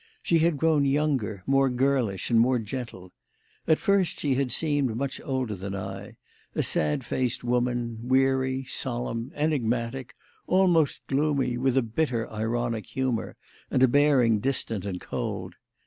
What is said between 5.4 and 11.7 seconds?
than I; a sad faced woman, weary, solemn, enigmatic, almost gloomy,